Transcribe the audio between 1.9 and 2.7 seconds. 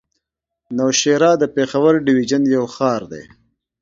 ډويژن يو